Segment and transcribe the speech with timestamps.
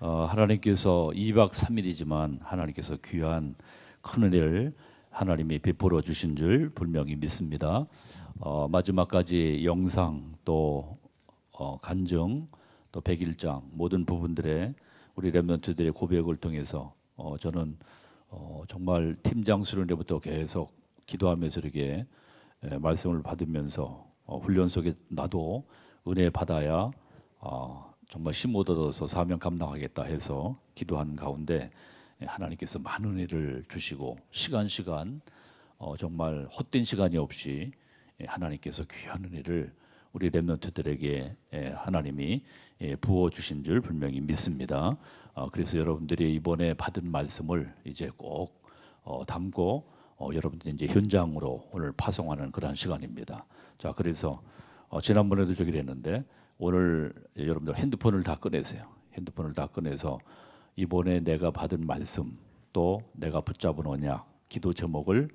[0.00, 3.56] 어, 하나님께서 2박 3일이지만 하나님께서 귀한
[4.00, 4.72] 큰 은혜를
[5.10, 7.86] 하나님이 베풀어 주신 줄 분명히 믿습니다.
[8.38, 10.98] 어, 마지막까지 영상 또
[11.50, 12.46] 어, 간증
[12.92, 14.74] 또 백일장 모든 부분들의
[15.16, 17.76] 우리 렘넌트들의 고백을 통해서 어, 저는
[18.28, 20.72] 어, 정말 팀장 수련회부터 계속
[21.06, 22.06] 기도하면서 이렇게
[22.62, 25.64] 에, 말씀을 받으면서 어, 훈련 속에 나도
[26.06, 26.92] 은혜 받아야
[27.40, 31.70] 어, 정말 힘 얻어서 사명 감당하겠다 해서 기도하는 가운데
[32.22, 35.20] 예, 하나님께서 많은 은혜를 주시고 시간 시간
[35.76, 37.70] 어, 정말 헛된 시간이 없이
[38.20, 39.74] 예, 하나님께서 귀한 은혜를
[40.12, 42.44] 우리 렘넌트들에게 예, 하나님이
[42.80, 44.96] 예, 부어 주신 줄 분명히 믿습니다.
[45.34, 48.62] 어, 그래서 여러분들이 이번에 받은 말씀을 이제 꼭
[49.02, 49.84] 어, 담고
[50.16, 53.44] 어, 여러분들이 이제 현장으로 오늘 파송하는 그런 시간입니다.
[53.76, 54.42] 자, 그래서
[54.88, 56.24] 어, 지난번에도 저기 했는데
[56.60, 58.84] 오늘 여러분들 핸드폰을 다 꺼내세요.
[59.14, 60.18] 핸드폰을 다 꺼내서
[60.74, 62.36] 이번에 내가 받은 말씀
[62.72, 65.28] 또 내가 붙잡은 언약 기도 제목을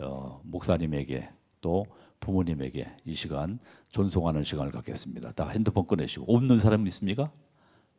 [0.00, 1.28] 어, 목사님에게
[1.60, 1.84] 또
[2.20, 3.58] 부모님에게 이 시간
[3.90, 5.32] 전송하는 시간을 갖겠습니다.
[5.32, 7.30] 다 핸드폰 꺼내시고 없는 사람 있습니까?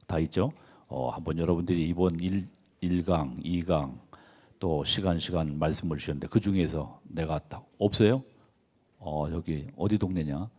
[0.08, 0.52] 다 있죠?
[0.88, 2.48] 어, 한번 여러분들이 이번 1,
[2.82, 4.00] 1강, 2강
[4.58, 8.24] 또 시간 시간 말씀을 주셨는데 그 중에서 내가 딱 없어요?
[8.98, 10.50] 어, 여기 어디 동네냐?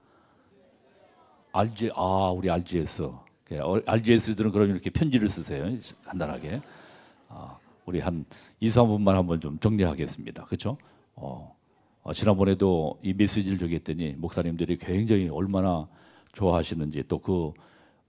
[1.56, 3.10] RG 아 우리 RGS
[3.86, 5.64] RGS들은 그럼 이렇게 편지를 쓰세요
[6.04, 6.60] 간단하게.
[7.28, 8.24] 아, 우리 한
[8.60, 10.44] 2, 3분만 한번 좀 정리하겠습니다.
[10.44, 10.76] 그렇죠?
[11.14, 11.56] 어,
[12.02, 15.88] 어, 지난번에도 이 메시지를 저기 했더니 목사님들이 굉장히 얼마나
[16.32, 17.52] 좋아하시는지 또그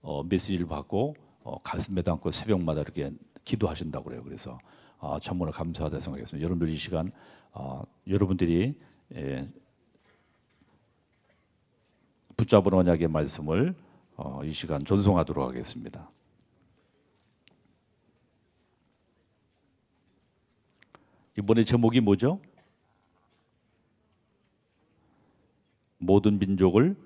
[0.02, 3.12] 어, 메시지를 받고 어, 가슴에 담고 새벽마다 이렇게
[3.44, 4.22] 기도하신다고 그래요.
[4.24, 4.58] 그래서
[4.98, 6.44] 아, 참으로 감사하다 생각했습니다.
[6.44, 7.12] 여러분들 이 시간
[7.52, 8.74] 아, 여러분들이
[9.14, 9.48] 예,
[12.38, 13.74] 붙잡은 언약의 말씀을
[14.16, 16.08] 어, 이 시간 전송하도록 하겠습니다.
[21.36, 22.40] 이번에 제목이 뭐죠?
[25.98, 26.96] 모든 민족을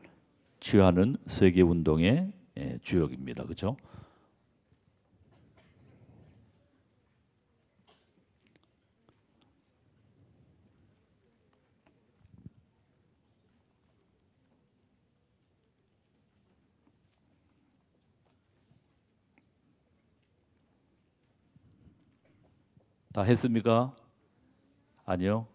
[0.61, 3.45] 취하는 세계 운동의 예, 주역입니다.
[3.45, 3.77] 그렇죠?
[23.13, 23.95] 다 했습니까?
[25.05, 25.47] 아니요.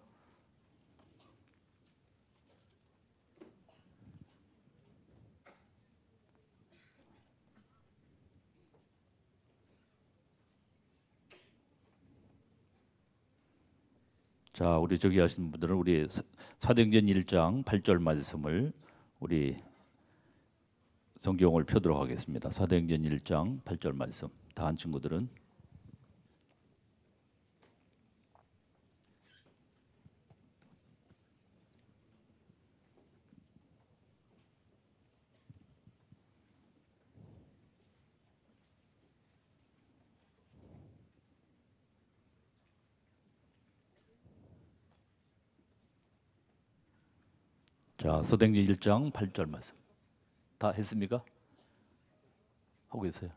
[14.53, 16.07] 자, 우리 저기 하신 분들은 우리
[16.59, 18.71] 사도행전 1장 8절 말씀을
[19.19, 19.57] 우리
[21.17, 22.51] 성경을 펴도록 하겠습니다.
[22.51, 24.27] 사도행전 1장 8절 말씀.
[24.53, 25.46] 다 한 친구들은
[48.07, 49.75] 자, 서댕기 1장 8절 말씀.
[50.57, 51.21] 다 했습니까?
[52.87, 53.29] 하고 계세요.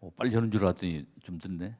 [0.00, 1.76] 어, 빨리 하는 줄 알았더니 좀 듣네.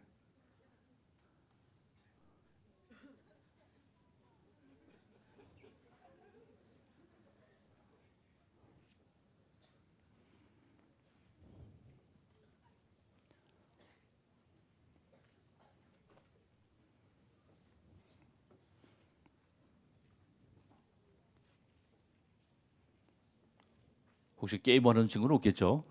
[24.44, 25.82] 혹시 게임하는 친구는 없겠죠?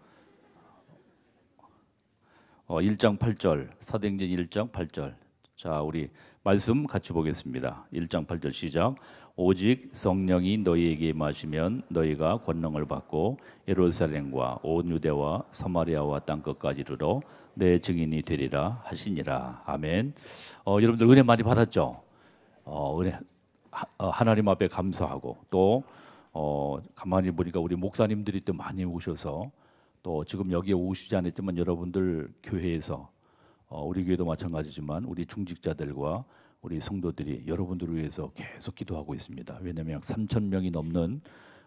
[2.67, 5.15] 어, 1장 8절, 사도행전 1장 8절.
[5.55, 6.11] 자, 우리
[6.43, 7.87] 말씀 같이 보겠습니다.
[7.91, 8.93] 1장 8절 시작.
[9.35, 17.21] 오직 성령이 너희에게 마시면 너희가 권능을 받고 예루살렘과 온 유대와 사마리아와 땅 끝까지 이르러
[17.55, 19.63] 내 증인이 되리라 하시니라.
[19.65, 20.13] 아멘.
[20.63, 22.03] 어, 여러분들 은혜 많이 받았죠?
[22.65, 23.17] 어, 은혜
[23.71, 25.83] 하, 어, 하나님 앞에 감사하고 또
[26.33, 29.51] 어, 가만히 보니까 우리 목사님들이 또 많이 오셔서
[30.01, 33.09] 또 지금 여기에 오시지 않았지만 여러분들 교회에서
[33.67, 36.25] 어, 우리 교회도 마찬가지지만 우리 중직자들과
[36.61, 39.59] 우리 성도들이 여러분들을 위해서 계속 기도하고 있습니다.
[39.61, 41.21] 왜냐하면 3천 명이 넘는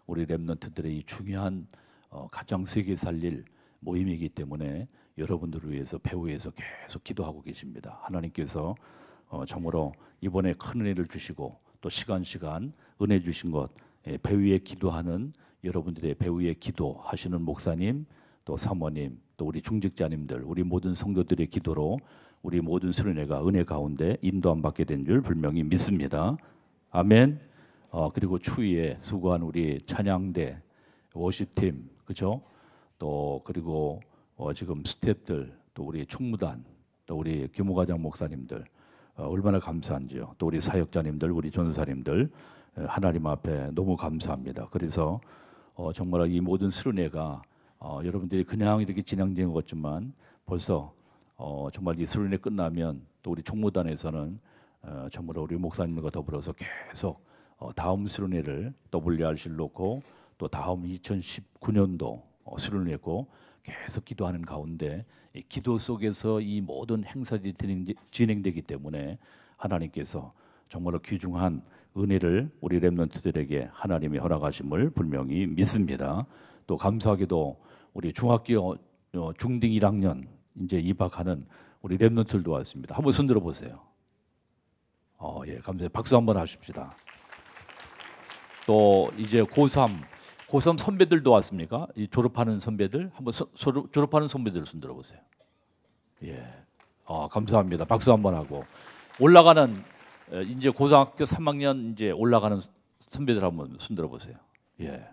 [0.07, 1.67] 우리 렘넌트들의 이 중요한
[2.11, 3.45] 어, 가장 세계 살릴
[3.81, 8.01] 모임이기 때문에 여러분들을 위해서 배후에서 계속 기도하고 계십니다.
[8.03, 8.75] 하나님께서
[9.29, 13.86] 어, 참으로 이번에 큰 은혜를 주시고 또 시간 시간 은혜 주신 것 예,
[14.23, 15.33] 배위에 기도하는
[15.65, 18.07] 여러분들의 배위에 기도하시는 목사님
[18.45, 21.99] 또 사모님 또 우리 중직자님들, 우리 모든 성도들의 기도로
[22.43, 26.37] 우리 모든 수련회가 은혜 가운데 인도함 받게 된 줄 분명히 믿습니다.
[26.91, 27.41] 아멘.
[27.91, 30.59] 어, 그리고 추위에 수고한 우리 찬양대
[31.15, 32.43] 워십팀, 그죠?
[32.99, 34.01] 또 그리고
[34.37, 36.65] 어, 지금 스탭들, 또 우리 총무단,
[37.07, 38.65] 또 우리 규모과장 목사님들
[39.17, 40.35] 어, 얼마나 감사한지요.
[40.39, 42.31] 또 우리 사역자님들, 우리 전사님들
[42.85, 44.69] 하나님 앞에 너무 감사합니다.
[44.71, 45.21] 그래서
[45.75, 47.43] 어, 정말 이 모든 수련회가
[47.79, 50.13] 어, 여러분들이 그냥 이렇게 진행된 것 같지만
[50.45, 50.93] 벌써
[51.37, 54.39] 어, 정말 이 수련회 끝나면 또 우리 총무단에서는
[54.83, 57.25] 어, 정말 우리 목사님과 더불어서 계속
[57.59, 60.03] 어, 다음 수련회를 WRC를 놓고
[60.39, 63.27] 또 다음 2019년도 어, 수련회고
[63.63, 67.55] 계속 기도하는 가운데 이 기도 속에서 이 모든 행사들이
[68.11, 69.19] 진행되기 때문에
[69.57, 70.33] 하나님께서
[70.69, 71.63] 정말로 귀중한
[71.97, 76.27] 은혜를 우리 렘넌트들에게 하나님이 허락하심을 분명히 믿습니다.
[76.67, 77.57] 또 감사하게도
[77.95, 78.77] 우리 중학교
[79.15, 80.27] 어, 중등 1학년
[80.61, 81.47] 이제 입학하는
[81.81, 82.95] 우리 렘넌트들도 왔습니다.
[82.97, 83.81] 한번 손들어 보세요.
[85.19, 85.89] 어, 예, 감사해요.
[85.91, 86.95] 박수 한번 하십시다.
[88.67, 89.97] 또 이제 고3,
[90.49, 91.87] 고3 선배들도 왔습니까?
[91.95, 93.49] 이 졸업하는 선배들 한번 소,
[93.91, 95.21] 졸업하는 선배들 손들어 보세요.
[96.25, 96.45] 예,
[97.05, 97.85] 어, 감사합니다.
[97.85, 98.65] 박수 한번 하고
[99.21, 99.83] 올라가는
[100.49, 102.61] 이제 고등학교 3학년 이제 올라가는
[103.11, 104.35] 선배들 한번 손들어 보세요.
[104.81, 105.05] 예.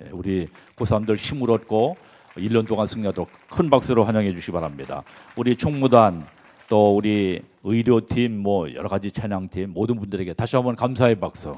[0.00, 1.96] 예, 우리 고3들 힘을 얻고
[2.36, 5.02] 1년 동안 승리하도록 큰 박수로 환영해 주시기 바랍니다.
[5.36, 6.26] 우리 총무단
[6.68, 11.54] 또 우리 의료팀 뭐 여러 가지 찬양팀 모든 분들에게 다시 한번 감사의 박수.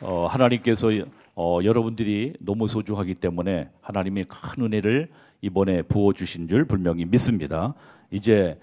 [0.00, 0.90] 어, 하나님께서
[1.34, 5.10] 어, 여러분들이 너무 소중하기 때문에 하나님이 큰 은혜를
[5.46, 7.72] 이번에 부어 주신 줄 분명히 믿습니다.
[8.10, 8.58] 이제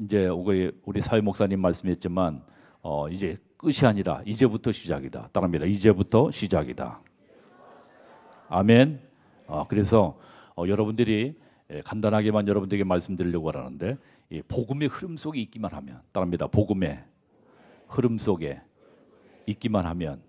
[0.00, 2.42] 이제 우리 사회 목사님 말씀했지만
[2.80, 5.28] 어, 이제 끝이 아니라 이제부터 시작이다.
[5.30, 5.66] 따릅니다.
[5.66, 7.00] 이제부터 시작이다.
[8.48, 9.00] 아멘.
[9.46, 10.18] 어, 그래서
[10.56, 11.36] 어, 여러분들이
[11.84, 13.98] 간단하게만 여러분들에게 말씀드리려고 하는데
[14.30, 16.46] 이 복음의 흐름 속에 있기만 하면 따릅니다.
[16.46, 17.04] 복음의
[17.88, 18.58] 흐름 속에
[19.44, 20.22] 있기만 하면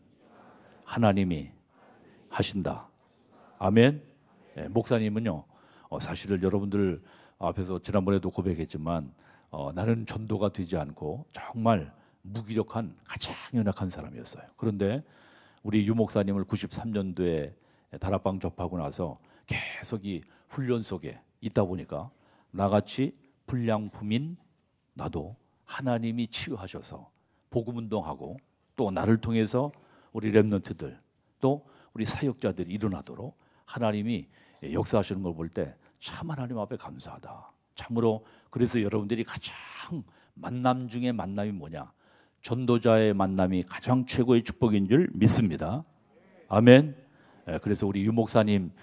[0.84, 1.50] 하나님이
[2.28, 2.90] 하신다.
[3.58, 4.02] 아멘.
[4.58, 5.53] 예, 목사님은요
[5.94, 7.04] 어, 사실은 여러분들
[7.38, 9.14] 앞에서 지난번에도 고백했지만
[9.52, 11.94] 어, 나는 전도가 되지 않고 정말
[12.24, 14.44] 무기력한 가장 연약한 사람이었어요.
[14.58, 15.04] 그런데
[15.62, 17.54] 우리 유 목사님을 93년도에
[18.00, 22.10] 다락방 접하고 나서 계속 이 훈련 속에 있다 보니까
[22.50, 23.16] 나같이
[23.46, 24.38] 불량품인
[24.96, 25.36] 나도
[25.66, 27.08] 하나님이 치유하셔서
[27.52, 28.38] 복음 운동하고
[28.76, 29.72] 또 나를 통해서
[30.12, 31.00] 우리 렘넌트들
[31.40, 34.26] 또 우리 사역자들이 일어나도록 하나님이
[34.64, 37.54] 역사하시는 걸 볼 때 참 하나님 앞에 감사하다.
[37.76, 40.04] 참으로 그래서 여러분들이 가장
[40.34, 41.94] 만남 중에 만남이 뭐냐?
[42.42, 45.86] 전도자의 만남이 가장 최고의 축복인 줄 믿습니다.
[46.50, 46.94] 아멘.
[47.48, 48.74] 예, 그래서 우리 유 목사님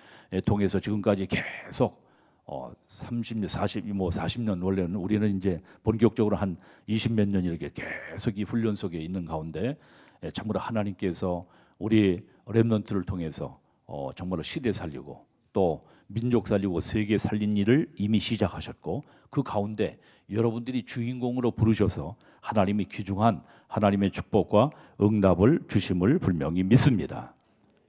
[0.46, 1.28] 통해서 지금까지
[1.66, 2.02] 계속
[2.46, 6.56] 어 30년, 40, 뭐 40년 원래는 우리는 이제 본격적으로 한
[6.88, 9.76] 20몇 년 이렇게 계속 이 훈련 속에 있는 가운데
[10.22, 11.46] 예, 참으로 하나님께서
[11.78, 19.04] 우리 렘넌트를 통해서 어 정말로 시대 살리고 또 민족 살리고 세계 살린 일을 이미 시작하셨고
[19.30, 19.98] 그 가운데
[20.30, 24.70] 여러분들이 주인공으로 부르셔서 하나님이 귀중한 하나님의 축복과
[25.00, 27.34] 응답을 주심을 분명히 믿습니다.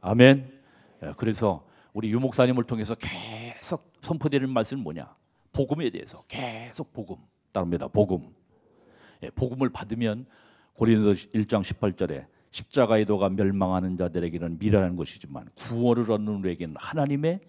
[0.02, 0.52] 아멘.
[1.04, 5.14] 예, 그래서 우리 유 목사님을 통해서 계속 선포되는 말씀은 뭐냐?
[5.52, 7.18] 복음에 대해서 계속 복음
[7.52, 7.88] 따릅니다.
[7.88, 8.30] 복음.
[9.24, 10.26] 예, 복음을 받으면
[10.74, 17.40] 고린도서 1장 18절에 십자가의 도가 멸망하는 자들에게는 미련한 것이지만 구원을 얻는 우리에게는 하나님의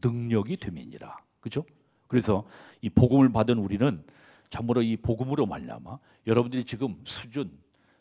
[0.00, 1.16] 능력이 됨이니라.
[1.40, 1.64] 그죠?
[2.08, 2.46] 그래서
[2.80, 4.04] 이 복음을 받은 우리는
[4.50, 7.50] 참으로 이 복음으로 말미암아 여러분들이 지금 수준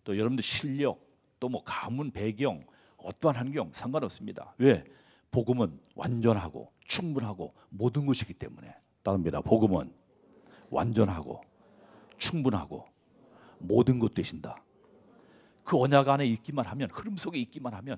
[0.04, 1.00] 또 여러분들 실력
[1.40, 2.64] 또 뭐 가문 배경
[2.98, 4.54] 어떠한 환경 상관없습니다.
[4.60, 4.84] 왜?
[5.32, 9.42] 복음은 완전하고 충분하고 모든 것이기 때문에 따릅니다.
[9.42, 9.92] 복음은
[10.70, 11.42] 완전하고
[12.18, 12.86] 충분하고
[13.58, 14.62] 모든 것 되신다.
[15.64, 17.98] 그 언약 안에 있기만 하면 흐름 속에 있기만 하면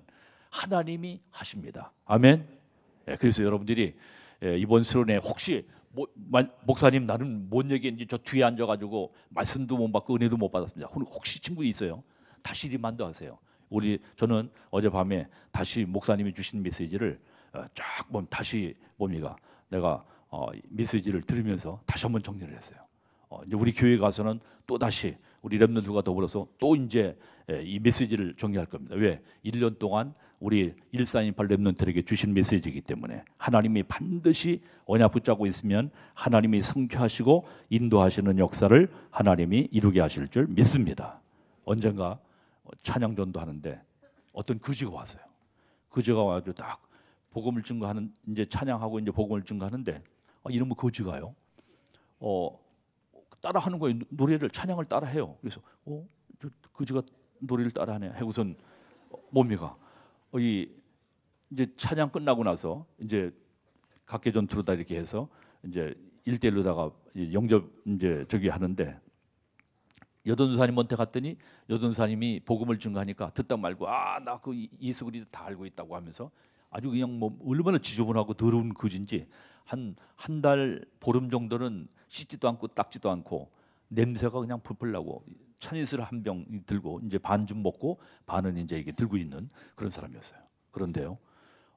[0.50, 1.92] 하나님이 하십니다.
[2.06, 2.63] 아멘.
[3.08, 3.96] 예, 그래서 여러분들이
[4.44, 5.66] 예, 이번 수련회 혹시
[6.66, 10.92] 목사님 나는 뭔 얘기인지 저 뒤에 앉아가지고 말씀도 못 받고 은혜도 못 받았습니다.
[10.92, 12.04] 혹시 친구 있어요?
[12.42, 13.38] 다시 remind 하세요.
[13.70, 17.20] 우리 저는 어젯밤에 다시 목사님이 주신 메시지를
[17.54, 19.36] 어, 쫙 보면 다시 뭡니까?
[19.70, 22.80] 내가 어, 메시지를 들으면서 다시 한번 정리를 했어요.
[23.30, 27.18] 어, 이제 우리 교회 가서는 또 다시 우리 remnant가 더불어서 또 이제
[27.52, 28.96] 예, 이 메시지를 정리할 겁니다.
[28.96, 29.22] 왜?
[29.46, 37.48] 1년 동안 우리 1428 remnant에게 주신 메시지이기 때문에 하나님이 반드시 언약 붙잡고 있으면 하나님이 성취하시고
[37.70, 41.22] 인도하시는 역사를 하나님이 이루게 하실 줄 믿습니다.
[41.64, 42.20] 언젠가
[42.82, 43.82] 찬양전도 하는데
[44.34, 45.22] 어떤 그지가 왔어요.
[45.88, 46.82] 그지가 와가지고 딱
[47.32, 50.04] 복음을 증거하는 이제 찬양하고 이제 복음을 증거하는데
[50.44, 51.34] 아, 이놈의 거지가요.
[52.20, 52.60] 어
[53.42, 53.98] 따라하는 거예요.
[54.10, 55.38] 노래를 찬양을 따라해요.
[55.40, 56.06] 그래서 어,
[56.42, 57.02] 저 거지가
[57.40, 58.12] 노래를 따라하네.
[59.30, 59.66] 뭡니까?
[59.68, 59.83] 어,
[60.40, 60.70] 이
[61.52, 63.32] 이제 찬양 끝나고 나서 이제
[64.06, 65.28] 각계 전투로다 이렇게 해서
[65.66, 65.94] 이제
[66.26, 66.92] 일대일로다가
[67.34, 69.00] 영접 이제 저기 하는데
[70.26, 71.38] 여전사님한테 갔더니
[71.70, 76.32] 여전사님이 복음을 증거하니까 듣다 말고 아 나 그 예수 그리스도 다 알고 있다고 하면서
[76.70, 79.28] 아주 그냥 뭐 얼마나 지저분하고 더러운 거진지
[79.66, 83.52] 한 한 달 보름 정도는 씻지도 않고 닦지도 않고
[83.90, 85.26] 냄새가 그냥 풀풀 나고
[85.64, 90.40] 찬이슬 한병 들고 이제 반 좀 먹고 반은 이제 이게 들고 있는 그런 사람이었어요.
[90.72, 91.18] 그런데요.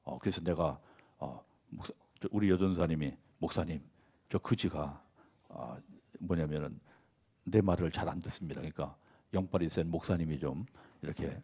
[0.03, 0.79] 어, 그래서 내가
[1.19, 1.93] 어, 목사,
[2.31, 3.81] 우리 여전사님이 목사님
[4.29, 5.01] 저 그지가
[5.49, 5.77] 어,
[6.19, 6.79] 뭐냐면은
[7.43, 8.59] 내 말을 잘 안 듣습니다.
[8.59, 8.95] 그러니까
[9.33, 10.65] 영빨이 센 목사님이 좀
[11.01, 11.41] 이렇게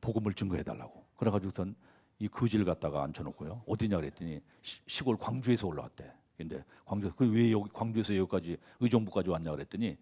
[0.00, 1.04] 복음을 증거해 달라고.
[1.16, 1.74] 그래가지고선
[2.18, 3.62] 이 거지를 갖다가 앉혀놓고요.
[3.66, 6.12] 어디냐 그랬더니 시, 골 광주에서 올라왔대.
[6.36, 9.96] 근데 광주 그왜 여기 광주에서 여기까지 의정부까지 왔냐 그랬더니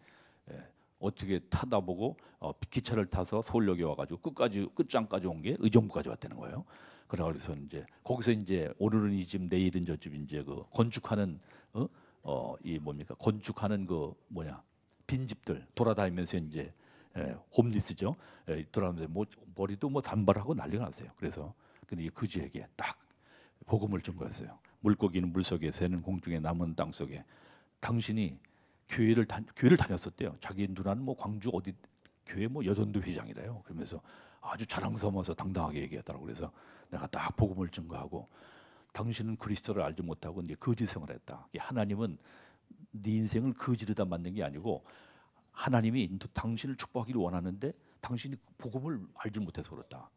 [0.51, 0.63] 예,
[0.99, 6.65] 어떻게 타다 보고 어, 기차를 타서 서울역에 와가지고 끝까지 끝장까지 온 게 의정부까지 왔다는 거예요.
[7.07, 11.39] 그래서 이제 거기서 이제 오늘은 이집 내일은 저집 이제 그 건축하는
[11.75, 11.87] 어?
[12.23, 14.63] 어, 이 뭡니까 건축하는 그 뭐냐
[15.07, 16.73] 빈집들 돌아다니면서 이제
[17.17, 18.17] 예, 홈리스죠.
[18.49, 21.11] 예, 돌아다니면서 뭐 머리도 뭐 단발하고 난리가 났어요.
[21.17, 21.53] 그래서
[21.87, 22.99] 근데 이 그지에게 딱
[23.67, 24.59] 복음을 준 거였어요.
[24.81, 27.25] 물고기는 물 속에 새는 공중에 남은 땅 속에
[27.81, 28.39] 당신이
[28.89, 30.37] 교회를 다, 교회를 다녔었대요.
[30.41, 31.75] 자기 누나는 뭐 광주 어디
[32.27, 33.63] 교회 뭐 여전도 회장이래요.
[33.65, 34.01] 그러면서
[34.41, 36.53] 아주 자랑스러워서 당당하게 얘기했다고 그래서
[36.91, 38.29] 내가 딱 복음을 증거하고
[38.93, 41.49] 당신은 그리스도를 알지 못하고 이제 거짓 생활을 했다.
[41.57, 42.19] 하나님은
[42.93, 44.85] 네 인생을 거지르다 만든 게 아니고
[45.53, 50.11] 하나님이 당신을 축복하기를 원하는데 당신이 복음을 알지 못해서 그렇다.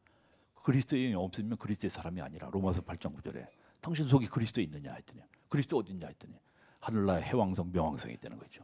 [0.63, 3.47] 그리스도의 영이 없으면 그리스도의 사람이 아니라 로마서 8장 9절에
[3.79, 6.33] 당신 속에 그리스도 있느냐 했더니 그리스도 어디 있냐 했더니
[6.79, 8.63] 하늘나라의 해왕성 명왕성이 있다는 거죠.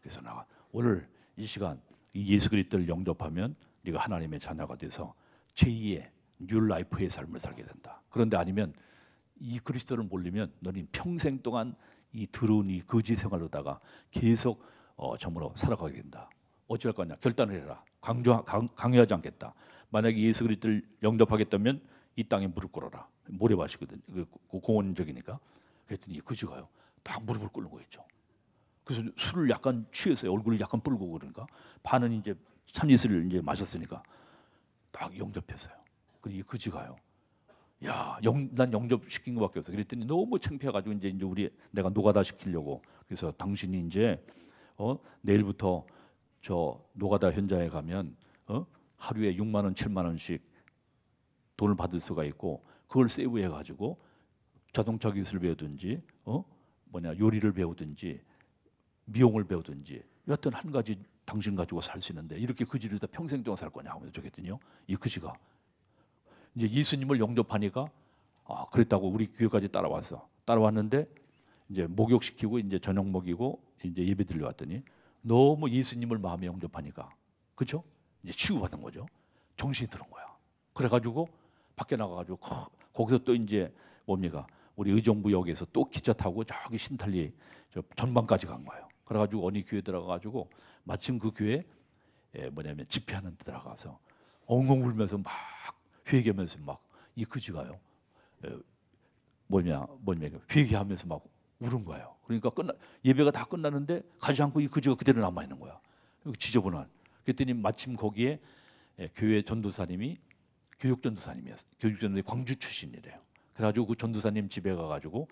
[0.00, 1.80] 그래서 내가 오늘 이 시간
[2.14, 5.14] 이 예수 그리스도를 영접하면 네가 하나님의 자녀가 돼서
[5.54, 6.08] 제2의
[6.38, 8.02] new life의 삶을 살게 된다.
[8.10, 8.72] 그런데 아니면
[9.38, 11.74] 이 그리스도를 몰리면 너는 평생 동안
[12.12, 13.80] 이 더러운 이 거지 생활로다가
[14.10, 14.62] 계속
[14.96, 16.28] 어, 정말로 살아가게 된다.
[16.68, 17.14] 어찌할 거냐?
[17.16, 17.82] 결단을 해라.
[18.00, 19.54] 강조 강, 강요하지 않겠다.
[19.90, 21.80] 만약에 예수 그리스도를 영접하겠다면
[22.16, 23.08] 이 땅에 무릎 꿇어라.
[23.28, 24.02] 모래밭이거든.
[24.06, 25.38] 그, 그 공원적이니까.
[25.86, 26.68] 그랬더니 그지가요.
[27.02, 28.04] 딱 무릎을 꿇는 거였죠.
[28.84, 31.46] 그래서 술을 약간 취해서 얼굴을 약간 뿔고 그러니까
[31.82, 32.34] 반은 이제
[32.66, 34.02] 참이슬을 이제 마셨으니까
[34.90, 35.74] 딱 영접했어요.
[36.20, 36.96] 그리고 그지가요.
[37.84, 39.72] 야, 영, 난 영접 시킨 것밖에 없어.
[39.72, 44.24] 그랬더니 너무 창피해가지고 이제 이제 우리 내가 노가다 시키려고 그래서 당신이 이제
[44.76, 45.84] 어 내일부터
[46.40, 48.16] 저 노가다 현장에 가면
[48.46, 48.66] 어
[48.96, 50.44] 하루에 6만 원, 7만 원씩
[51.56, 54.00] 돈을 받을 수가 있고 그걸 세이브해 가지고
[54.72, 56.44] 자동차 기술 배우든지 어
[56.92, 58.20] 뭐냐 요리를 배우든지
[59.06, 63.56] 미용을 배우든지 여하튼 한 가지 당신 가지고 살 수 있는데 이렇게 그지를 다 평생 동안
[63.56, 65.32] 살 거냐 하면서 저랬더니요 이 그지가
[66.54, 67.86] 이제 예수님을 영접하니까
[68.44, 70.28] 아, 그랬다고 우리 교회까지 따라왔어.
[70.44, 71.06] 따라왔는데
[71.70, 74.82] 이제 목욕시키고 이제 저녁 먹이고 이제 예배 드려 왔더니
[75.22, 77.08] 너무 예수님을 마음에 영접하니까
[77.54, 77.82] 그렇죠?
[78.22, 79.06] 이제 치유받은 거죠.
[79.56, 80.26] 정신이 들은 거야.
[80.74, 81.28] 그래가지고
[81.76, 82.38] 밖에 나가가지고
[82.92, 83.72] 거기서 또 이제
[84.04, 84.46] 뭡니까
[84.76, 87.32] 우리 의정부역에서 또 기차 타고 저기 신탈리
[87.72, 88.88] 저 전방까지 간 거예요.
[89.04, 90.48] 그래가지고 어느 교회 들어가가지고
[90.84, 91.64] 마침 그 교회
[92.34, 93.98] 에 뭐냐면 집회하는 데 들어가서
[94.46, 95.32] 엉엉 울면서 막
[96.08, 97.78] 회개하면서 막 이 그지가요.
[99.46, 101.24] 뭐냐 뭐냐 회개하면서 막
[101.60, 102.16] 울은 거예요.
[102.24, 102.72] 그러니까 끝나
[103.04, 105.78] 예배가 다 끝났는데 가지 않고 이 그지가 그대로 남아 있는 거야.
[106.38, 106.88] 지저분한.
[107.24, 108.40] 그랬더니 마침 거기에
[109.14, 110.18] 교회 전도사님이
[110.80, 111.70] 교육 전도사님이었어요.
[111.78, 113.20] 교육 전도사님 광주 출신이래요.
[113.54, 115.28] 그래가지고 그 전도사님 집에 가가지고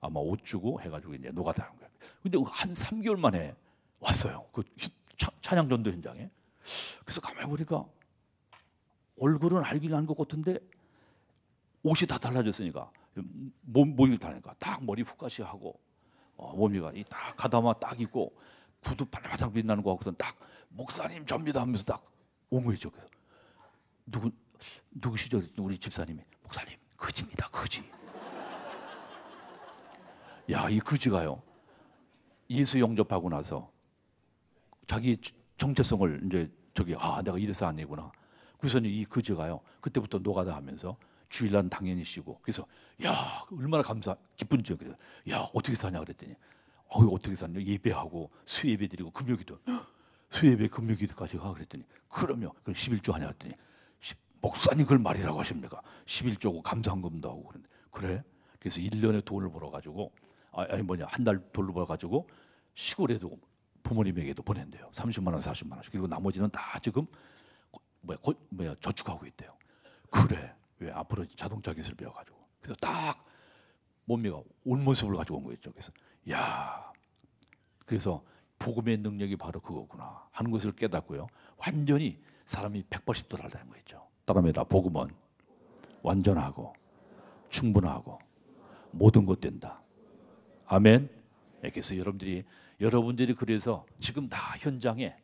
[0.00, 1.90] 아마 옷 주고 해가지고 이제 한 거예요.
[2.22, 3.54] 근데 한 3개월 만에
[4.00, 4.46] 왔어요.
[4.52, 4.62] 그
[5.40, 6.30] 찬양 전도 현장에.
[7.04, 7.84] 그래서 가만히 보니까
[9.18, 10.58] 얼굴은 알긴 한 것 같은데
[11.82, 12.90] 옷이 다 달라졌으니까
[13.62, 15.78] 몸 모이 다니까 딱 머리 훅가시 하고
[16.36, 18.34] 어, 몸이가 이딱 가다마 딱 입고
[18.82, 20.36] 구두 바삭바삭 빛나는 거 하고선 딱
[20.70, 22.02] 목사님 접니다 하면서 딱
[22.50, 22.90] 온 거죠.
[24.06, 24.30] 누구
[24.92, 25.42] 누구시죠?
[25.58, 27.82] 우리 집사님이 목사님 거지입니다 거지.
[30.50, 31.42] 야 이 거지가요
[32.50, 33.70] 예수 영접하고 나서
[34.86, 35.18] 자기
[35.56, 38.10] 정체성을 이제 저기 아 내가 이래서 아니구나
[38.58, 39.60] 그래서 이 그저가요.
[39.80, 40.96] 그때부터 노가다 하면서
[41.28, 42.38] 주일날 당연히 쉬고.
[42.42, 42.66] 그래서
[43.04, 44.94] 야 얼마나 감사 기쁜지 그래요.
[45.30, 46.34] 야 어떻게 사냐 그랬더니
[46.88, 49.58] 어 어떻게 사냐 예배하고 수예배 드리고 금요기도
[50.30, 53.54] 수예배 금요기도까지 가 그랬더니 그러면 그럼 11조 하냐 그랬더니
[54.44, 55.80] 목사님 그걸 말이라고 하십니까?
[56.04, 58.22] 11조고 감사한금도 하고 그런데 그래?
[58.58, 60.12] 그래서 1년에 돈을 벌어 가지고
[60.52, 62.28] 아, 아니 뭐냐 한 달 돈을 벌어 가지고
[62.74, 63.38] 시골에도
[63.82, 64.90] 부모님에게도 보낸대요.
[64.92, 65.92] 30만 원, 40만 원씩.
[65.92, 67.06] 그리고 나머지는 다 지금
[67.70, 69.56] 고- 뭐야, 고, 뭐야 저축하고 있대요.
[70.10, 70.54] 그래.
[70.78, 72.36] 왜 앞으로 자동차 기술 배워 가지고.
[72.60, 73.24] 그래서 딱
[74.06, 75.70] 몸매가 온 모습을 가지고 온 거였죠.
[75.72, 75.92] 그래서
[76.30, 76.92] 야.
[77.86, 78.22] 그래서
[78.58, 81.26] 복음의 능력이 바로 그거구나 하는 것을 깨닫고요.
[81.58, 84.06] 완전히 사람이 180도 달라는 거였죠.
[84.24, 84.64] 따라합니다.
[84.64, 85.08] 복음은
[86.02, 86.74] 완전하고
[87.50, 88.18] 충분하고
[88.90, 89.80] 모든 것 된다.
[90.66, 91.08] 아멘.
[91.64, 92.44] 예, 그래서 여러분들이
[92.80, 95.16] 여러분들이 그래서 지금 다 현장에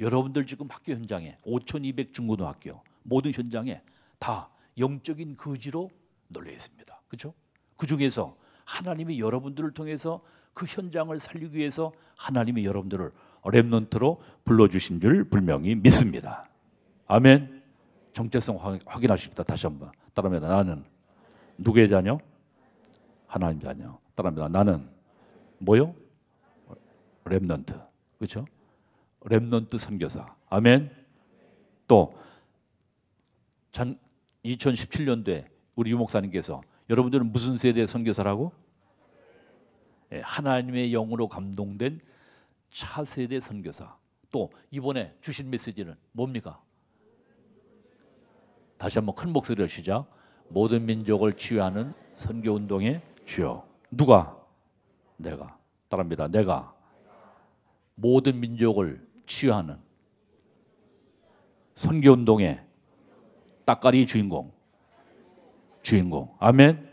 [0.00, 3.82] 여러분들 지금 학교 현장에 5,200 중고등학교 모든 현장에
[4.18, 5.90] 다 영적인 거지로
[6.28, 7.00] 널려 있습니다.
[7.08, 7.34] 그렇죠?
[7.76, 10.20] 그 중에서 하나님이 여러분들을 통해서
[10.52, 13.12] 그 현장을 살리기 위해서 하나님이 여러분들을
[13.44, 16.48] 렘넌트로 불러 주신 줄 분명히 믿습니다.
[17.06, 17.57] 아멘.
[18.22, 19.44] 정체성 확- 확인하십니다.
[19.44, 20.48] 다시 한번 따라합니다.
[20.48, 20.84] 나는
[21.56, 22.18] 누구의 자녀?
[23.28, 23.96] 하나님 자녀.
[24.16, 24.48] 따라합니다.
[24.48, 24.90] 나는
[25.58, 25.94] 뭐요?
[27.24, 27.78] 렘넌트.
[28.18, 28.44] 그렇죠?
[29.24, 30.34] 렘넌트 선교사.
[30.48, 30.90] 아멘.
[31.86, 32.12] 또
[34.44, 35.46] 2017년도에
[35.76, 36.60] 우리 유 목사님께서
[36.90, 38.50] 여러분들은 무슨 세대 선교사라고?
[40.10, 42.00] 예, 하나님의 영으로 감동된
[42.70, 43.96] 차세대 선교사.
[44.32, 46.60] 또 이번에 주신 메시지는 뭡니까?
[48.78, 50.06] 다시 한번 큰 목소리로 시작.
[50.48, 53.64] 모든 민족을 치유하는 선교 운동의 주요.
[53.90, 54.36] 누가?
[55.16, 55.58] 내가.
[55.88, 56.28] 따라합니다.
[56.28, 56.74] 내가
[57.94, 59.76] 모든 민족을 치유하는
[61.74, 62.60] 선교 운동의
[63.64, 64.52] 따까리 주인공.
[65.82, 66.34] 주인공.
[66.38, 66.88] 아멘.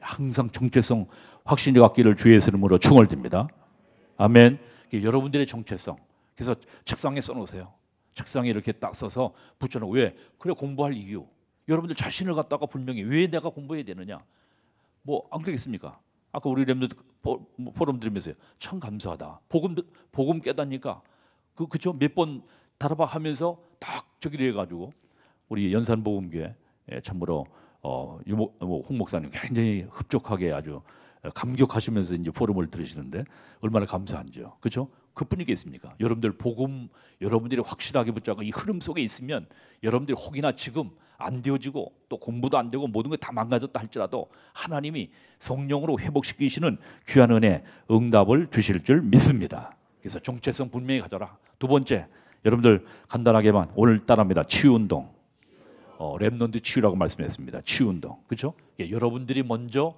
[0.00, 1.06] 항상 정체성
[1.44, 3.48] 확신이 갖기를 주의 이름으로 충월됩니다.
[4.16, 4.58] 아멘.
[4.92, 5.96] 여러분들의 정체성.
[6.34, 6.54] 그래서
[6.84, 7.72] 책상에 써놓으세요.
[8.18, 10.16] 책상에 이렇게 딱 써서 붙여놓고 왜?
[10.38, 11.24] 그래 공부할 이유.
[11.68, 14.18] 여러분들 자신을 갖다가 분명히 왜 내가 공부해야 되느냐?
[15.02, 16.00] 뭐 안 그러겠습니까?
[16.32, 16.88] 아까 우리 렘드
[17.22, 18.34] 포럼 들으면서요.
[18.58, 19.40] 참 감사하다.
[19.48, 19.76] 복음
[20.10, 21.00] 복음 깨닫니까
[21.54, 21.92] 그 그죠?
[21.92, 22.42] 몇번
[22.78, 24.92] 다라박 하면서 딱 저기를 해가지고
[25.48, 26.54] 우리 연산 복음교회
[26.92, 27.46] 예, 참으로
[27.82, 30.82] 어, 유목 뭐, 홍 목사님 굉장히 흡족하게 아주
[31.34, 33.24] 감격하시면서 이제 포럼을 들으시는데
[33.60, 34.56] 얼마나 감사한지요.
[34.60, 34.88] 그렇죠?
[35.14, 35.94] 그뿐이겠습니까?
[36.00, 36.88] 여러분들 복음
[37.20, 39.46] 여러분들이 확실하게 붙잡고 이 흐름 속에 있으면
[39.82, 45.10] 여러분들이 혹이나 지금 안 되어지고 또 공부도 안 되고 모든 게 다 망가졌다 할지라도 하나님이
[45.40, 46.78] 성령으로 회복시키시는
[47.08, 49.74] 귀한 은혜 응답을 주실 줄 믿습니다.
[50.00, 51.36] 그래서 정체성 분명히 가져라.
[51.58, 52.06] 두 번째
[52.44, 54.44] 여러분들 간단하게만 오늘 따라합니다.
[54.44, 55.10] 치유 운동.
[55.96, 57.62] 어, remnant 치유라고 말씀했습니다.
[57.62, 58.16] 치유 운동.
[58.28, 58.54] 그렇죠?
[58.78, 59.96] 예, 여러분들이 먼저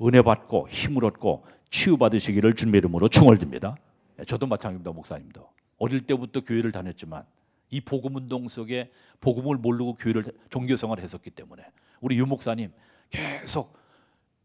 [0.00, 3.76] 은혜 받고 힘을 얻고 치유 받으시기를 주님의 이름으로 충원드립니다.
[4.18, 5.48] 예, 저도 마찬가지입니다, 목사님도.
[5.78, 7.24] 어릴 때부터 교회를 다녔지만
[7.70, 11.64] 이 복음 운동 속에 복음을 모르고 교회를 종교 생활을 했었기 때문에
[12.00, 12.72] 우리 유 목사님
[13.10, 13.76] 계속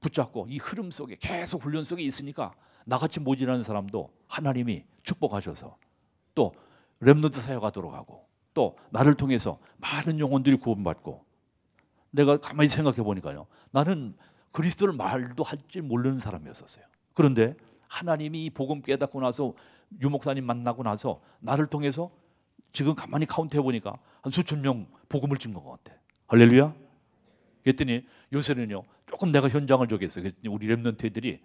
[0.02, 2.54] 붙잡고 이 흐름 속에 계속 훈련 속에 있으니까
[2.86, 5.78] 나같이 모질하는 사람도 하나님이 축복하셔서
[6.34, 6.54] 또
[7.02, 11.24] 렘넌트 사역하도록 하고 또 나를 통해서 많은 영혼들이 구원받고
[12.12, 14.16] 내가 가만히 생각해 보니까요 나는
[14.52, 16.86] 그리스도를 말도 할 줄 모르는 사람이었었어요.
[17.14, 17.56] 그런데
[17.88, 19.54] 하나님이 이 복음 깨닫고 나서
[20.02, 22.12] 유 목사님 만나고 나서 나를 통해서
[22.72, 26.00] 지금 가만히 카운트해 보니까 한 수천 명 복음을 증거한 것 같아.
[26.28, 26.74] 할렐루야.
[27.64, 30.24] 그랬더니 요새는요 조금 내가 현장을 저기했어요.
[30.24, 31.42] 그랬더니 우리 렘넌트 애들이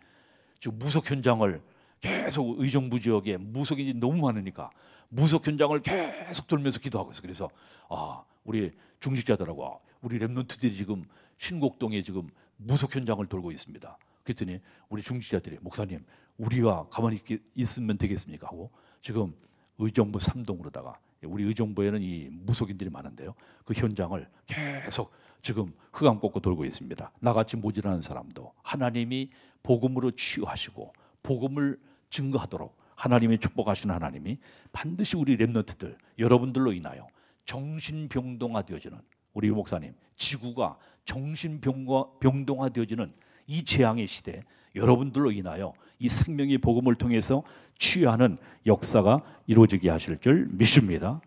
[0.60, 1.62] 지금 무속 현장을
[2.00, 4.70] 계속 의정부 지역에 무속이 너무 많으니까
[5.08, 7.22] 무속 현장을 계속 돌면서 기도하고 있어.
[7.22, 7.48] 그래서
[7.88, 11.04] 아 우리 중직자들하고 아, 우리 렘넌트들이 지금
[11.38, 13.98] 신곡동에 지금 무속 현장을 돌고 있습니다.
[14.22, 16.04] 그랬더니 우리 중직자들이 목사님
[16.38, 17.20] 우리가 가만히
[17.54, 19.34] 있으면 되겠습니까 하고 지금
[19.78, 23.34] 의정부 삼동으로다가 우리 의정부에는 이 무속인들이 많은데요.
[23.64, 25.12] 그 현장을 계속
[25.42, 27.12] 지금 흑암 꽂고 돌고 있습니다.
[27.20, 29.30] 나같이 모질하는 사람도 하나님이
[29.62, 31.78] 복음으로 치유하시고 복음을
[32.10, 34.38] 증거하도록 하나님이 축복하시는 하나님이
[34.72, 37.08] 반드시 우리 렘너트들 여러분들로 인하여
[37.44, 39.00] 정신병동화 되어지는
[39.34, 43.12] 우리 목사님 지구가 정신병동화 되어지는
[43.46, 44.42] 이 재앙의 시대
[44.74, 47.42] 여러분들로 인하여 이 생명의 복음을 통해서
[47.78, 51.20] 치유하는 역사가 이루어지게 하실 줄 믿습니다.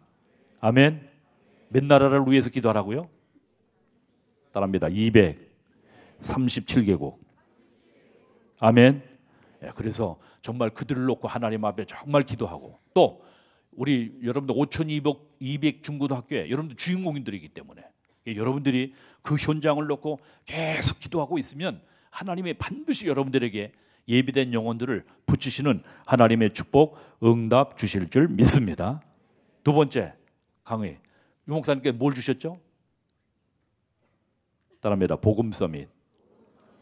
[0.60, 1.08] 아멘.
[1.70, 3.10] 몇 나라를 위해서 기도하라고요?
[4.52, 4.88] 따라합니다.
[4.88, 7.18] 237개국.
[8.60, 9.04] 아멘.
[9.64, 13.24] 예, 그래서 정말 그들을 놓고 하나님 앞에 정말 기도하고 또
[13.72, 17.86] 우리 여러분들 5,200 200 중고등학교에 여러분들 주인공인들이기 때문에 예,
[18.36, 23.72] 여러분들이 그 현장을 놓고 계속 기도하고 있으면 하나님이 반드시 여러분들에게
[24.08, 29.02] 예비된 영혼들을 붙이시는 하나님의 축복 응답 주실 줄 믿습니다.
[29.64, 30.14] 두 번째
[30.64, 31.00] 강의
[31.48, 32.60] 유 목사님께 뭘 주셨죠?
[34.82, 35.18] 따라합니다.
[35.18, 35.90] 복음 서밋.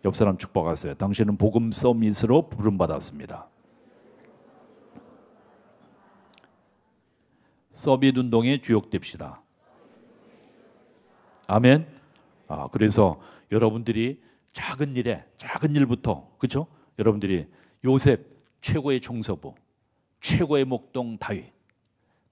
[0.05, 0.95] 옆 사람 축복하세요.
[0.95, 3.49] 당신은 복음 서밋으로 부름 받았습니다.
[7.71, 9.44] 서밋 운동에 주역됩시다.
[11.47, 11.88] 아멘.
[12.47, 13.19] 아, 그래서
[13.51, 14.21] 여러분들이
[14.53, 16.67] 작은 일에 작은 일부터 그렇죠?
[16.97, 17.47] 여러분들이
[17.84, 18.25] 요셉
[18.62, 19.53] 최고의 종서부,
[20.21, 21.51] 최고의 목동 다윗,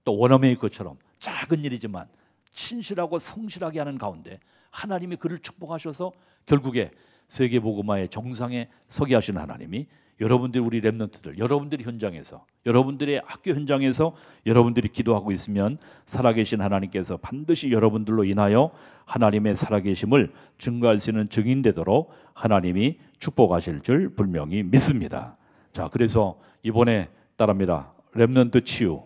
[0.04, 2.08] 또 원어메이 것처럼 작은 일이지만
[2.50, 6.12] 친실하고 성실하게 하는 가운데 하나님이 그를 축복하셔서
[6.46, 6.90] 결국에
[7.28, 9.86] 세계 복음화의 정상에 서게 하시는 하나님이
[10.20, 14.14] 여러분들 우리 렘넌트들 여러분들이 현장에서 여러분들의 학교 현장에서
[14.46, 18.70] 여러분들이 기도하고 있으면 살아계신 하나님께서 반드시 여러분들로 인하여
[19.06, 25.36] 하나님의 살아계심을 증거할 수 있는 증인 되도록 하나님이 축복하실 줄 분명히 믿습니다.
[25.72, 27.92] 자, 그래서 이번에 따릅니다.
[28.14, 29.02] 렘넌트 치유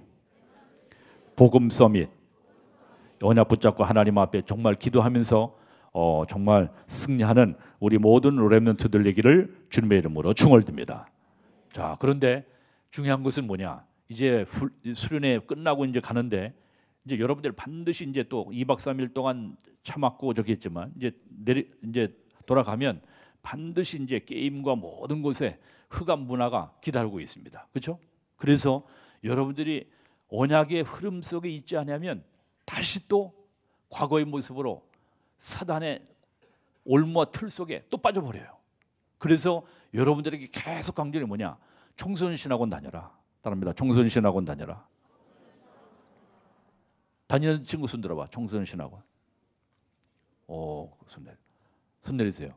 [1.34, 2.10] 복음 서밋
[3.22, 5.56] 언약 붙잡고 하나님 앞에 정말 기도하면서
[5.92, 11.08] 어, 정말 승리하는 우리 모든 렘넌트들 얘기를 주님의 이름으로 충월듭니다.
[11.72, 12.44] 자, 그런데
[12.90, 13.84] 중요한 것은 뭐냐?
[14.08, 14.44] 이제
[14.94, 16.54] 수련회 끝나고 이제 가는데
[17.04, 22.14] 이제 여러분들 반드시 이제 또 2박 3일 동안 참았고 저기 했지만 이제 내리 이제
[22.46, 23.00] 돌아가면
[23.42, 25.58] 반드시 이제 게임과 모든 곳에
[25.90, 27.68] 흑암 문화가 기다리고 있습니다.
[27.72, 27.98] 그렇죠?
[28.36, 28.84] 그래서
[29.24, 29.90] 여러분들이
[30.28, 32.24] 언약의 흐름 속에 있지 않으면
[32.64, 33.32] 다시 또
[33.88, 34.87] 과거의 모습으로
[35.38, 36.06] 사단의
[36.84, 38.56] 올무와 틀 속에 또 빠져버려요.
[39.18, 41.58] 그래서 여러분들에게 계속 강조이 뭐냐?
[41.96, 43.16] 청소년신학원 다녀라.
[43.42, 43.72] 따릅니다.
[43.72, 44.86] 청소년신학원 다녀라.
[47.26, 48.28] 다니는 친구 손 들어봐.
[48.30, 49.02] 청소년신학원.
[50.46, 51.36] 오, 손 내려.
[52.02, 52.54] 손 내리세요.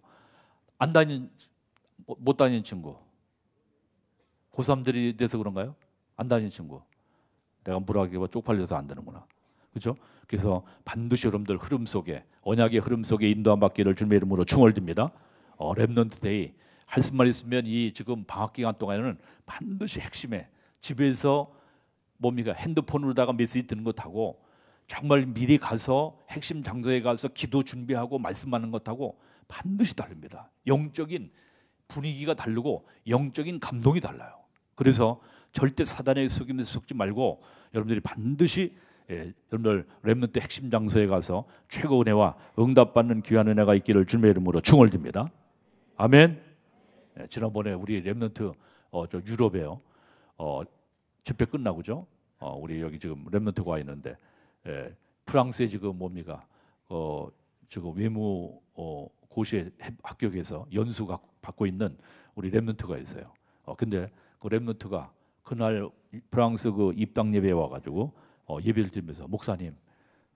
[0.78, 1.30] 안 다니는,
[2.06, 2.98] 못 다니는 친구.
[4.54, 5.76] 고3들이 돼서 그런가요?
[6.16, 6.82] 안 다니는 친구.
[7.64, 9.26] 내가 뭐라기가 쪽팔려서 안 되는구나.
[9.72, 9.96] 그렇죠?
[10.28, 15.12] 그래서 반드시 여러분들 흐름 속에 언약의 흐름 속에 인도함 받기를 주님의 이름으로 축원드립니다.
[15.58, 16.54] 어, remnant day
[16.86, 20.50] 할 수만 있으면 이 지금 방학 기간 동안에는 반드시 핵심에
[20.82, 21.54] 집에서
[22.18, 24.42] 뭡니까 핸드폰으로다가 메시지 듣는 것하고
[24.88, 30.50] 정말 미리 가서 핵심 장소에 가서 기도 준비하고 말씀하는 것하고 반드시 다릅니다.
[30.68, 31.32] 영적인
[31.88, 34.34] 분위기가 다르고 영적인 감동이 달라요.
[34.76, 37.42] 그래서 절대 사단의 속임에 속지 말고
[37.74, 38.74] 여러분들이 반드시
[39.12, 45.30] 예, 여러분들 렘넌트 핵심 장소에 가서 최고 은혜와 응답받는 귀한 은혜가 있기를 주님의 이름으로 충월듭니다.
[45.98, 46.42] 아멘.
[47.20, 48.54] 예, 지난번에 우리 렘넌트
[48.92, 49.82] 어, 저 유럽에요.
[50.38, 50.62] 어,
[51.24, 52.08] 집회 끝나고죠.
[52.40, 54.16] 어, 우리 여기 지금 렘넌트가 와 있는데
[54.66, 54.96] 예,
[55.26, 56.46] 프랑스에 지금 뭡니까?
[56.88, 57.28] 어,
[57.68, 59.70] 지금 외무 어, 고시에
[60.04, 61.06] 합격해서 연수
[61.42, 61.98] 받고 있는
[62.36, 63.34] 우리 렘넌트가 있어요.
[63.64, 65.12] 어, 근데 그 렘넌트가
[65.44, 65.90] 그날
[66.30, 68.14] 프랑스 그 입당 예배에 와가지고
[68.48, 69.76] 어, 예배를 드리면서 목사님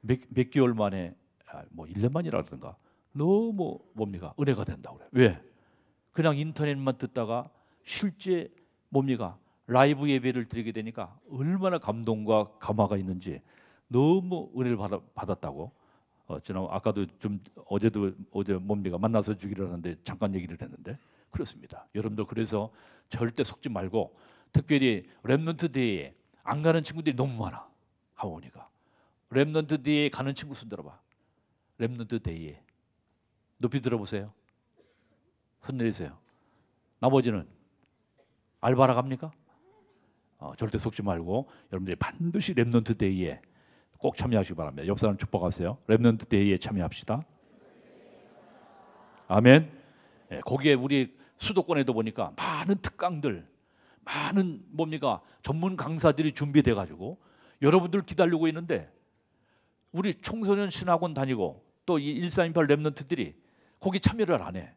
[0.01, 1.15] 몇, 몇 개월 만에
[1.51, 2.75] 아, 뭐 1년 만이라든가
[3.11, 5.09] 너무 뭡니까 은혜가 된다고 그래요.
[5.11, 5.41] 왜?
[6.11, 7.49] 그냥 인터넷만 듣다가
[7.83, 8.49] 실제
[8.89, 9.37] 뭡니까
[9.67, 13.41] 라이브 예배를 드리게 되니까 얼마나 감동과 감화가 있는지
[13.87, 15.71] 너무 은혜를 받아, 받았다고.
[16.27, 20.97] 어, 지난 아까도 좀 어제도 어제 뭡니까 만나서 주기로 하는데 잠깐 얘기를 했는데
[21.29, 21.87] 그렇습니다.
[21.93, 22.71] 여러분들 그래서
[23.09, 24.15] 절대 속지 말고
[24.51, 27.67] 특별히 remnant day에 안 가는 친구들이 너무 많아.
[28.25, 28.69] 가보니까
[29.31, 30.99] remnant day에 가는 친구 손 들어봐.
[31.79, 32.61] remnant day에
[33.57, 34.31] 높이 들어보세요.
[35.61, 36.17] 손 내리세요.
[36.99, 37.47] 나머지는
[38.61, 39.31] 알바하러 갑니까?
[40.37, 43.41] 어, 절대 속지 말고 여러분들이 반드시 remnant day에
[43.97, 44.87] 꼭 참여하시기 바랍니다.
[44.87, 45.77] 옆 사람 축복하세요.
[45.87, 47.23] remnant day에 참여합시다.
[49.27, 49.71] 아멘.
[50.31, 53.47] 예, 거기에 우리 수도권에도 보니까 많은 특강들,
[54.01, 57.17] 많은 뭡니까 전문 강사들이 준비돼 가지고
[57.61, 58.91] 여러분들 기다리고 있는데
[59.91, 63.33] 우리 청소년 신학원 다니고 또1428 remnant들이
[63.79, 64.73] 거기 참여를 안 해.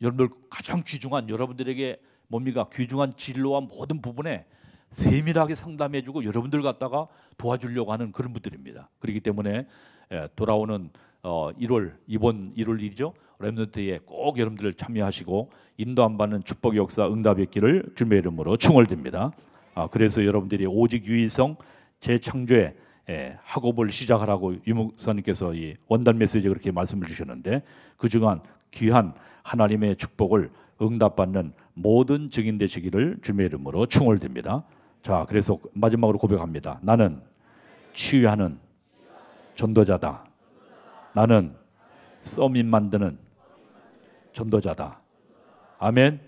[0.00, 4.46] 여러분들 가장 귀중한 여러분들에게 뭡니까 귀중한 진로와 모든 부분에
[4.90, 8.88] 세밀하게 상담해주고 여러분들 갖다가 도와주려고 하는 그런 분들입니다.
[8.98, 9.66] 그렇기 때문에
[10.12, 10.90] 예, 돌아오는
[11.22, 17.46] 1월 어, 이번 1월 일이죠 랩런트에 꼭 여러분들 참여하시고 인도 안 받는 축복 역사 응답의
[17.46, 19.32] 길을 주님의 이름으로 충월됩니다.
[19.74, 21.56] 아, 그래서 여러분들이 오직 유일성
[22.00, 22.74] 재창조의
[23.08, 27.62] 예, 학업을 시작하라고 유목사님께서 이 원단 메시지 그렇게 말씀을 주셨는데
[27.96, 34.64] 그 중한 귀한 하나님의 축복을 응답받는 모든 증인 되시기를 주님의 이름으로 충월됩니다.
[35.02, 36.78] 자, 그래서 마지막으로 고백합니다.
[36.82, 37.20] 나는
[37.92, 38.58] 치유하는
[39.56, 40.24] 전도자다.
[41.14, 41.54] 나는
[42.22, 43.18] 써민 만드는
[44.32, 45.00] 전도자다.
[45.78, 46.20] 아멘.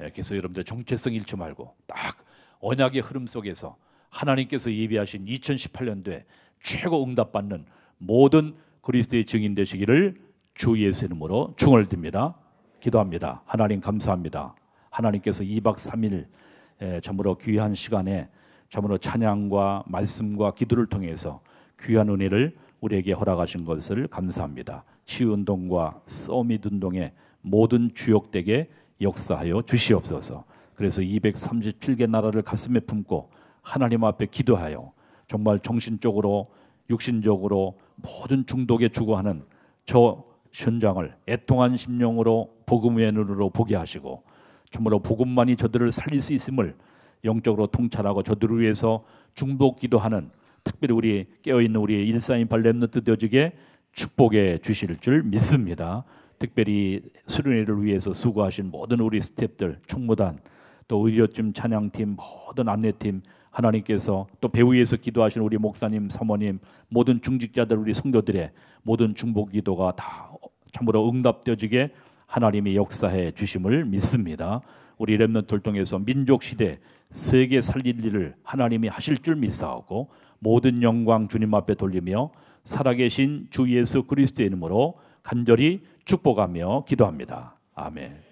[0.00, 2.21] 예, 그래서 여러분들 정체성 잃지 말고 딱
[2.62, 3.76] 언약의 흐름 속에서
[4.08, 6.24] 하나님께서 예비하신 2018년도에
[6.62, 7.66] 최고 응답받는
[7.98, 10.20] 모든 그리스도의 증인 되시기를
[10.54, 12.34] 주 예수 이름으로 중얼듭니다.
[12.80, 13.42] 기도합니다.
[13.46, 14.54] 하나님 감사합니다.
[14.90, 18.28] 하나님께서 2박 3일 참으로 귀한 시간에
[18.68, 21.40] 참으로 찬양과 말씀과 기도를 통해서
[21.80, 24.84] 귀한 은혜를 우리에게 허락하신 것을 감사합니다.
[25.04, 28.70] 치유운동과 서밋 운동의 모든 주역되게
[29.00, 30.44] 역사하여 주시옵소서.
[30.82, 33.30] 그래서 237개 나라를 가슴에 품고
[33.62, 34.90] 하나님 앞에 기도하여
[35.28, 36.50] 정말 정신적으로
[36.90, 39.44] 육신적으로 모든 중독에 주고하는
[39.84, 44.24] 저 현장을 애통한 심령으로 복음의 눈으로 보게 하시고
[44.70, 46.74] 참으로 복음만이 저들을 살릴 수 있음을
[47.22, 50.32] 영적으로 통찰하고 저들을 위해서 중독 기도하는
[50.64, 53.52] 특별히 우리 깨어있는 우리 일사인 발렘너트 되어지게
[53.92, 56.02] 축복해 주실 줄 믿습니다.
[56.40, 60.40] 특별히 수련회를 위해서 수고하신 모든 우리 스탭들, 총무단,
[60.88, 67.94] 또 의료팀, 찬양팀, 모든 안내팀 하나님께서 또 배후에서 기도하시는 우리 목사님, 사모님, 모든 중직자들, 우리
[67.94, 68.50] 성도들의
[68.82, 70.32] 모든 중복 기도가 다
[70.72, 71.90] 참으로 응답되어지게
[72.26, 74.60] 하나님이 역사해 주심을 믿습니다.
[74.96, 76.78] 우리 렘넌트를 통해서 민족 시대
[77.10, 82.30] 세계 살릴 일을 하나님이 하실 줄 믿사오고 모든 영광 주님 앞에 돌리며
[82.64, 87.56] 살아계신 주 예수 그리스도의 이름으로 간절히 축복하며 기도합니다.
[87.74, 88.31] 아멘.